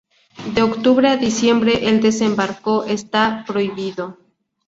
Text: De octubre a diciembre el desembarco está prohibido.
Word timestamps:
De 0.55 0.63
octubre 0.63 1.09
a 1.09 1.15
diciembre 1.17 1.87
el 1.87 2.01
desembarco 2.01 2.85
está 2.85 3.43
prohibido. 3.45 4.17